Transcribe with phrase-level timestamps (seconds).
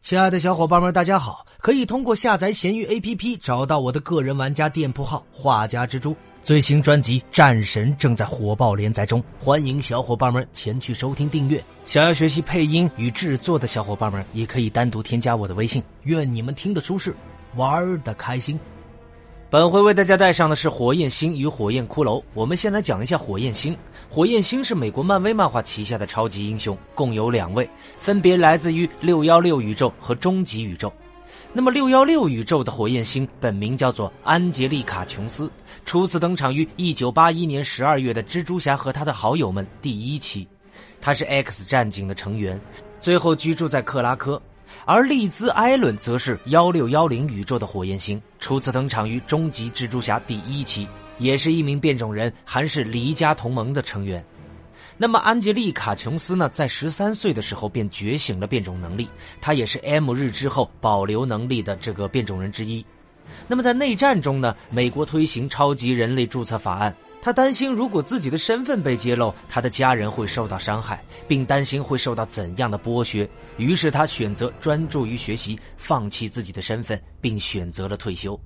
[0.00, 1.44] 亲爱的小伙伴们，大家好！
[1.58, 6.16] 可以通过下载闲鱼 APP 找到我的个人玩家店铺号“画家蜘蛛”。
[6.42, 11.62] 最新专辑《战神》正在火爆连载中，欢迎小伙伴们前去收听订阅。
[11.84, 15.82] 想要学习配音与制作的小伙伴们，也可以单独添加我的微信。
[16.04, 17.14] 愿你们听得舒适，
[17.56, 18.58] 玩的开心。
[19.50, 22.22] 本回为大家带上的是火焰星与火焰骷髅。
[22.34, 23.74] 我们先来讲一下火焰星。
[24.06, 27.66] 火焰星是美国漫威漫画旗下的超级英雄，共有两位，
[27.98, 30.92] 分别来自于六幺六宇宙和终极宇宙。
[31.50, 35.50] 那么六幺六宇宙的火焰星本名叫做安杰丽卡·琼斯，
[35.86, 40.46] 初次登场于一九八一年十二月的《蜘蛛侠和他的好友们》第一期。
[41.00, 42.60] 他是 X 战警的成员，
[43.00, 44.40] 最后居住在克拉科。
[44.84, 50.86] 而利兹·艾伦则是幺六幺零宇宙的火焰星，初次登场于《终极蜘蛛侠》第一期，
[51.18, 54.24] 也是一名变种人，还是离家同盟的成员。
[54.96, 59.08] 那么，安吉丽卡·琼斯呢，在十三岁的时候便觉醒了变种能力，
[59.40, 62.84] 她也是 M 日之后保留能力的这个变种人之一。
[63.46, 66.94] 那么，在内战中呢，美国推行超级人类注册法案。
[67.20, 73.28] 他担心，如果自己的身份被揭露，他的家人会受到伤害，并担心会受到怎样的剥削。
[73.56, 78.40] 于是他选择专注于学习，放弃自己的身份，并选择了退休。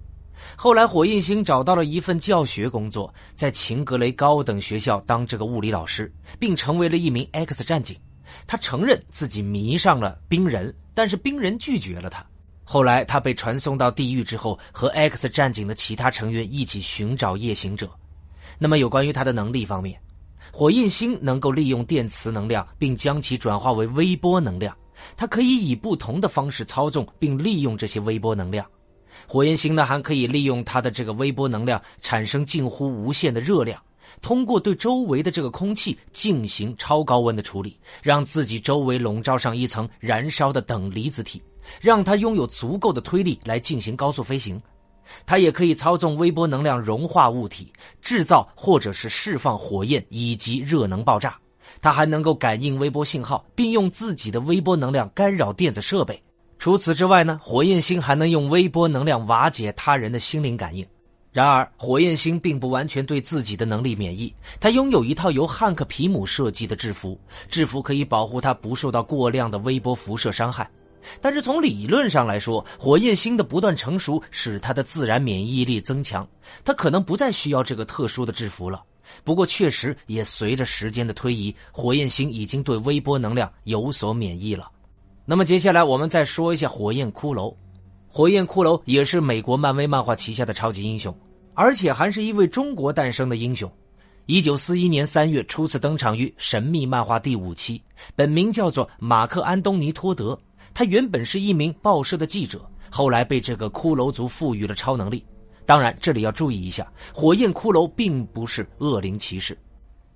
[0.56, 7.96] 后来，火焰星找到了一份教学工作，在秦格雷高等学校当这个物理老师，并成为了一名 X 战警。
[8.46, 12.24] 他承认自己迷上了冰人，但是冰人拒绝了他。
[12.64, 17.90] 后来，他被传送到地狱之后，和 X 战警的其他成员一起寻找夜行者。
[18.58, 20.00] 那么，有关于他的能力方面，
[20.52, 24.76] 火焰星能够利用电磁能量，并将其转化为微波能量。
[25.16, 28.64] 它可以以不同的方式操纵并利用这些微波能量。
[29.26, 33.82] 火焰星呢，还可以利用它的这个微波能量产生近乎无限的热量，
[34.20, 41.42] 通过对周围的这个空气进行超高温的处理，让自己周围笼罩上一层燃烧的等离子体，
[41.80, 44.60] 让它拥有足够的推力来进行高速飞行。
[45.26, 51.36] 它也可以操纵微波能量融化物体，制造或者是释放火焰以及热能爆炸。
[51.80, 56.20] 它还能够感应微波信号，并用自己的微波能量干扰电子设备。
[56.58, 60.86] 除此之外呢，火焰星还能用微波能量瓦解他人的心灵感应。
[61.32, 64.32] 然而，火焰星并不完全对自己的能力免疫。
[64.60, 67.18] 它拥有一套由汉克皮姆设计的制服，
[67.48, 70.70] 制服可以保护它不受到过量的微波辐射伤害。
[71.20, 76.26] 但是从理论上来说，火焰星的不断成熟使它的自然免疫力增强，
[76.64, 78.82] 它可能不再需要这个特殊的制服了。
[79.24, 84.70] 不过，确实也随着时间的推移，火焰星已经对微波能量有所免疫了。
[85.24, 87.54] 那么接下来我们再说一下火焰骷髅。
[88.08, 91.14] 火焰骷髅也是美国漫威漫画旗下的超级英雄，
[91.54, 93.70] 而且还是一位中国诞生的英雄。
[94.26, 97.82] 一九四一年三月初次登场于《神秘漫画》第五期，
[98.14, 100.38] 本名叫做马克·安东尼·托德。
[100.74, 105.24] 他原本是一名报社的记者，后来被这个骷髅族赋予了超能力。
[105.64, 109.56] 当然，这里要注意一下，火焰骷髅并不是恶灵骑士，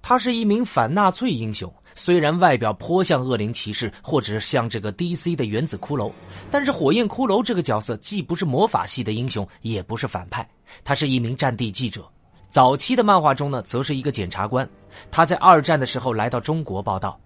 [0.02, 1.72] 他是一名反纳粹英雄。
[1.94, 6.10] 虽然外表颇像恶灵骑士，或者像这个 DC 的原子骷髅，
[6.50, 10.46] 但是火焰骷髅这个角色既不是魔法系的英雄，也不是反派，
[10.84, 12.04] 他是一名战地记者。
[12.48, 14.68] 早期的漫画中呢，则是一个检察官。
[15.10, 17.18] 他在二战的时候来到中国报道。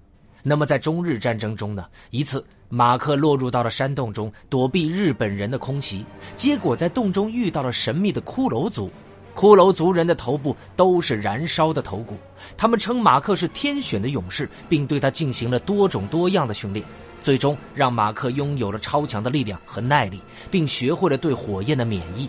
[0.43, 6.05] 那么在中日战争中呢，一次马克落入到了山洞中躲避日本人的空袭，
[6.37, 8.91] 结果在洞中遇到了神秘的骷髅族。
[9.33, 12.17] 骷髅族人的头部都是燃烧的头骨，
[12.57, 16.85] 他们称马克是天选的勇士，并对他进行了多种多样的训练，
[17.23, 20.21] 最终让马克拥有了超强的力量和耐力，
[20.51, 22.29] 并学会了对火焰的免疫。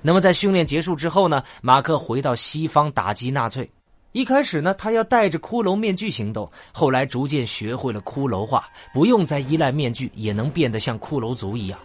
[0.00, 3.68] 那么在训练结束之后呢，马克回到西方打击纳粹。
[4.12, 11.78] 一开始呢，他要戴着骷髅面具行动，后来逐渐学会了骷髅化，不用再依赖面具，也能变得像骷髅族一样。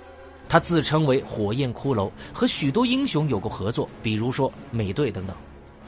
[0.49, 5.35] 他自称为火焰骷髅，和许多英雄有过合作，比如说美队等等。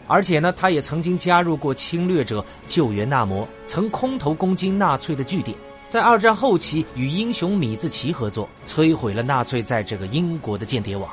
[0.06, 5.58] 而且呢，他也曾经加入过侵略者救援纳摩，曾空投攻击纳粹的据点。
[5.90, 11.10] 在二战后期，与英雄米字旗合作，摧毁了纳粹在这个英国的间谍网。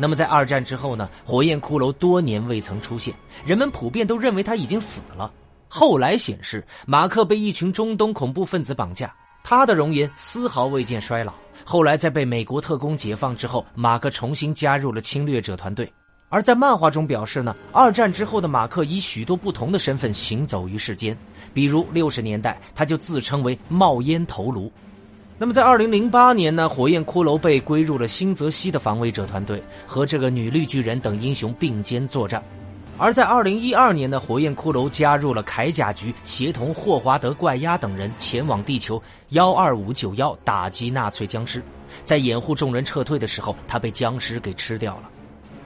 [0.00, 1.08] 那么，在二战之后呢？
[1.24, 3.12] 火焰骷髅多年未曾出现，
[3.44, 5.30] 人们普遍都认为他已经死了。
[5.68, 9.12] 后来显示，马克被一群中东恐怖分子绑架，
[9.42, 11.34] 他的容颜丝毫未见衰老。
[11.64, 15.92] 后来在被美国特工解放之后，马克重新加入了侵略者团队。
[16.30, 21.16] 而在漫画中表示呢，二战之后的马克以许多不同的身份行走于世间，
[21.52, 24.70] 比如六十年代，他就自称为冒烟头颅。
[25.40, 32.42] 那么，在二零零八年呢，火焰骷髅被归入了新泽西的防卫者团队，和这个女绿巨人等英雄并肩作战。
[32.96, 41.62] 而在二零一二年的火焰骷髅加入了铠甲局，协同霍华德怪鸭等人前往地球幺二五九幺打击纳粹僵尸。
[42.04, 45.08] 在掩护众人撤退的时候，他被僵尸给吃掉了。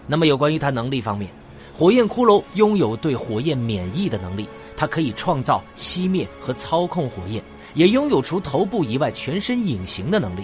[0.07, 1.31] 那么有关于他能力方面，
[1.75, 4.47] 火焰骷髅拥有对火焰免疫的能力，
[4.83, 7.41] 它可以创造、熄灭和操控火焰，
[7.75, 10.43] 也拥有除头部以外全身隐形的能力。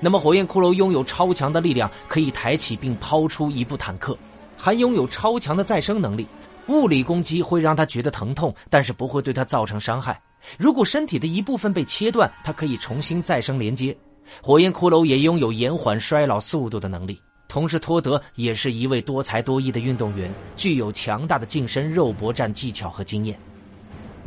[0.00, 4.18] 那么火焰骷髅拥有超强的力量，可以抬起并抛出一部坦克。
[4.56, 6.26] 还拥有超强的再生能力，
[6.66, 10.20] 物理攻击会让他觉得疼痛，但是不会对他造成伤害。
[10.58, 13.96] 如果身体的一部分被切断，他可以重新再生连接。
[14.42, 17.16] 火焰骷髅也拥有延缓衰老速度的能力。
[17.46, 23.38] 同时，托德也是一位多才多艺的运动员，具有强大的近身肉搏战技巧和经验。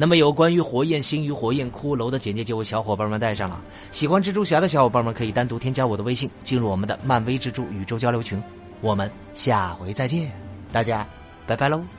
[0.01, 3.61] 那么，有关于火焰星与火焰骷髅的简介就为小伙伴们带上了。
[3.91, 8.41] 喜欢蜘蛛侠的小伙伴们可以单独添加我的微信，进入我们的漫威蜘蛛宇宙交流群。
[8.79, 10.31] 我们下回再见，
[10.71, 11.05] 大家
[11.45, 11.98] 拜拜喽。